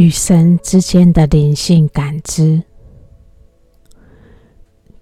[0.00, 2.62] 与神之间的灵性感知。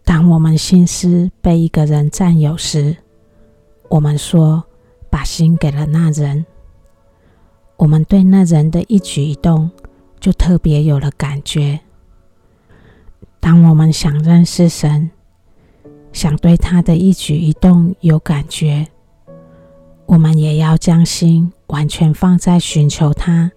[0.05, 2.97] 当我们心思被一个人占有时，
[3.89, 4.65] 我们说
[5.09, 6.45] 把心给了那人，
[7.77, 9.71] 我们对那人的一举一动
[10.19, 11.79] 就特别有了感觉。
[13.39, 15.09] 当我们想认识神，
[16.13, 18.89] 想对他的一举一动有感觉，
[20.07, 23.53] 我们也要将心完全放在寻求他，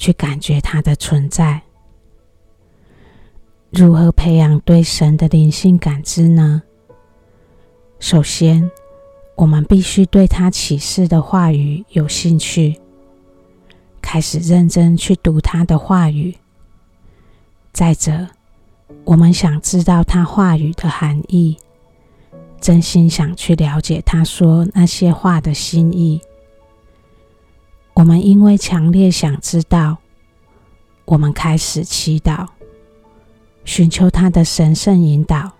[0.00, 1.60] 去感觉他的存在。
[3.68, 6.62] 如何培养对神的灵性感知呢？
[8.00, 8.70] 首先，
[9.36, 12.80] 我们必须对他启示的话语有兴趣，
[14.00, 16.34] 开始认真去读他的话语。
[17.70, 18.26] 再者，
[19.04, 21.58] 我们想知道他话语的含义，
[22.58, 26.22] 真心想去了解他说那些话的心意。
[28.00, 29.98] 我们因为强烈想知道，
[31.04, 32.48] 我们开始祈祷。
[33.66, 35.52] 寻求他的神圣引导。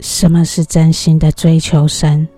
[0.00, 2.28] 什么是真心的追求神？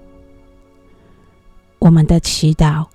[1.80, 2.86] 我们的祈祷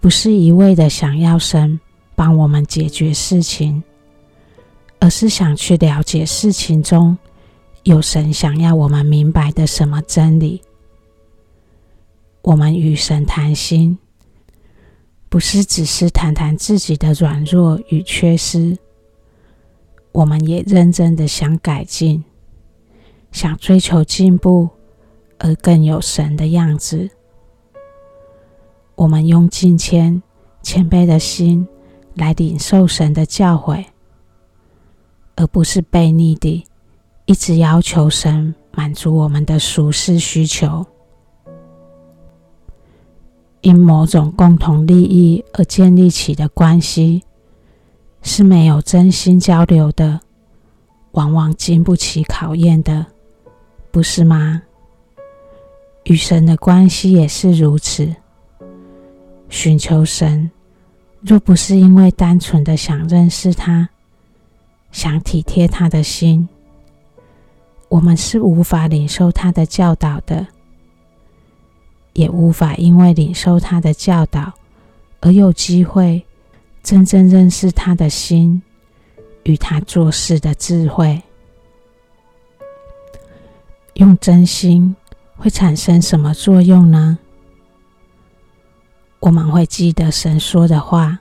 [0.00, 1.80] 不是一味的想要神
[2.14, 3.82] 帮我们解决事情，
[5.00, 7.18] 而是想去了解事情中
[7.82, 10.62] 有神想要我们明白的什么真理。
[12.42, 13.98] 我们与神谈心，
[15.34, 18.78] 不是只是谈谈自己的软弱与缺失。
[20.12, 22.22] 我们也认真的想改进，
[23.32, 24.68] 想追求进步，
[25.38, 27.10] 而更有神的样子。
[28.94, 30.22] 我们用敬虔、
[30.62, 31.66] 谦卑的心
[32.14, 33.84] 来领受神的教诲，
[35.34, 36.64] 而不是悖逆地
[37.26, 40.86] 一直要求神满足我们的俗世需求。
[43.64, 47.22] 因某种共同利益而建立起的关系。
[48.26, 50.18] 是没有真心交流的，
[51.10, 53.04] 往往经不起考验的，
[53.90, 54.62] 不是吗？
[56.04, 58.14] 与神的关系也是如此。
[59.50, 60.50] 寻求神，
[61.20, 63.86] 若不是因为单纯的想认识他，
[64.90, 66.48] 想体贴他的心，
[67.90, 70.46] 我们是无法领受他的教导的，
[72.14, 74.54] 也无法因为领受他的教导
[75.20, 76.24] 而有机会。
[76.82, 78.60] 真正认识他的心
[79.44, 81.22] 与他做事的智慧，
[83.94, 84.94] 用真心
[85.34, 87.18] 会产生什么作用呢？
[89.18, 91.20] 我们会记得神说的话，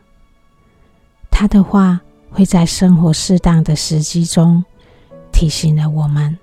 [1.32, 4.66] 他的话会在生活适当的时机中
[5.32, 6.38] 提醒了我们，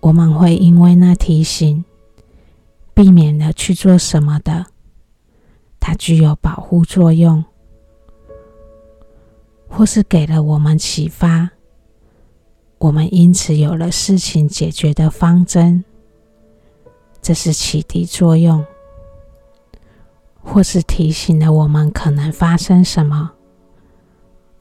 [0.00, 1.82] 我们会因为那提醒，
[2.94, 4.66] 避免了去做什么的，
[5.80, 7.44] 它具有保护作用。
[9.68, 11.50] 或是给了我们启发，
[12.78, 15.84] 我们因此有了事情解决的方针，
[17.20, 18.64] 这是启迪作用；
[20.40, 23.32] 或是提醒了我们可能发生什么，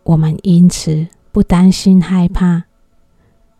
[0.01, 2.63] 我们因此不担心害怕，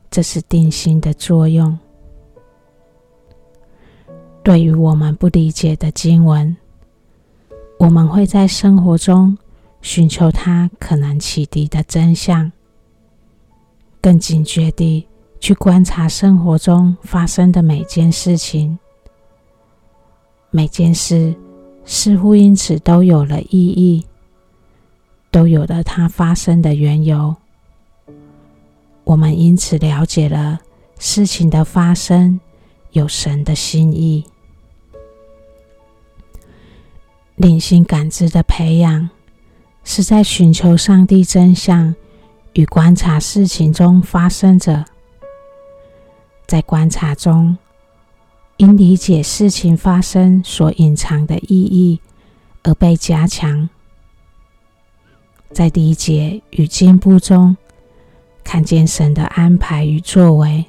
[0.10, 1.78] 这是定心的作用。
[4.44, 6.56] 对于我们不理解的经文，
[7.80, 9.38] 我们会在生活中。
[9.82, 12.50] 寻求它可能启迪的真相，
[14.00, 15.06] 更警觉地
[15.42, 18.80] 去观察生活中发生的每件事情，
[20.52, 21.36] 每件事
[21.84, 24.06] 似乎因此都有了意义，
[25.30, 27.36] 都有了它发生的缘由。
[29.04, 30.62] 我们因此了解了
[30.98, 32.40] 事情的发生
[32.92, 34.24] 有神的心意，
[37.36, 39.10] 灵性感知的培养。
[39.86, 41.94] 是在寻求上帝真相
[42.54, 44.86] 与观察事情中发生着，
[46.48, 47.58] 在观察中，
[48.56, 52.00] 因理解事情发生所隐藏的意义
[52.64, 53.68] 而被加强，
[55.52, 57.58] 在理解与进步中，
[58.42, 60.64] 看见神的安排与作为，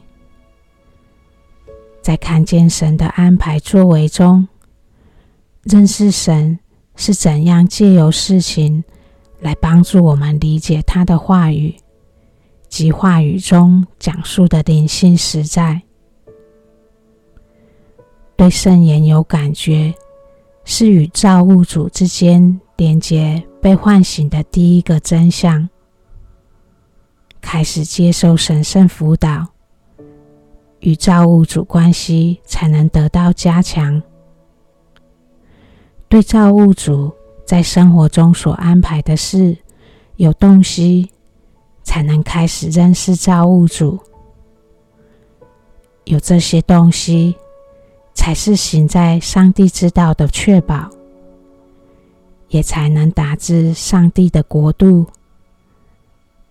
[2.02, 4.48] 在看见神的安排作为中，
[5.64, 6.58] 认识神
[6.96, 8.84] 是怎样借由事情。
[9.40, 11.76] 来帮助我们理解他的话语
[12.66, 15.82] 及话语中讲述的灵性实在。
[18.36, 19.92] 对圣言有感觉，
[20.64, 25.68] 是与造物主之间连接被唤醒的第一个真相。
[27.42, 29.46] 开始接受神圣辅导，
[30.80, 34.02] 与造物主关系才能得到加强。
[36.14, 37.12] 对造物主。
[37.44, 39.56] 在生活中所安排的事，
[40.14, 41.10] 有洞悉，
[41.82, 43.98] 才能开始认识造物主。
[46.04, 47.34] 有这些东西，
[48.14, 50.88] 才是行在上帝之道的确保，
[52.46, 55.04] 也才能达至上帝的国度，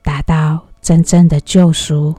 [0.01, 2.13] 达到真正的救赎。